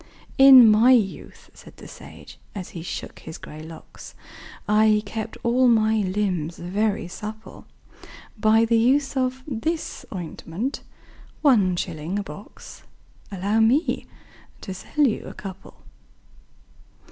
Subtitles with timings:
[0.39, 4.15] "In my youth," said the sage, as he shook his grey locks,
[4.67, 7.67] "I kept all my limbs very supple
[8.35, 10.81] By the use of this ointment
[11.43, 12.81] one shilling a box
[13.31, 14.07] Allow me
[14.61, 15.75] to sell you a couple?"